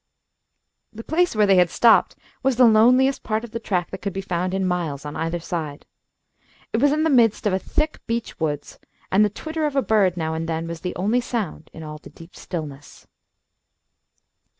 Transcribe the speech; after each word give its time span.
The 0.91 1.03
place 1.03 1.35
where 1.35 1.45
they 1.45 1.57
had 1.57 1.69
stopped 1.69 2.15
was 2.41 2.55
the 2.55 2.65
loneliest 2.65 3.21
part 3.21 3.43
of 3.43 3.51
the 3.51 3.59
track 3.59 3.91
that 3.91 4.01
could 4.01 4.13
be 4.13 4.21
found 4.21 4.55
in 4.55 4.65
miles, 4.65 5.05
on 5.05 5.15
either 5.15 5.39
side. 5.39 5.85
It 6.73 6.77
was 6.77 6.91
in 6.91 7.03
the 7.03 7.09
midst 7.11 7.45
of 7.45 7.53
a 7.53 7.59
thick 7.59 7.99
beech 8.07 8.39
woods, 8.39 8.79
and 9.11 9.23
the 9.23 9.29
twitter 9.29 9.67
of 9.67 9.75
a 9.75 9.83
bird, 9.83 10.17
now 10.17 10.33
and 10.33 10.49
then, 10.49 10.67
was 10.67 10.81
the 10.81 10.95
only 10.95 11.21
sound 11.21 11.69
in 11.71 11.83
all 11.83 11.99
the 11.99 12.09
deep 12.09 12.35
stillness. 12.35 13.05